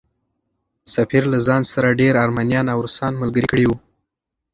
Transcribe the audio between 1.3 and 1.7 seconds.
له ځان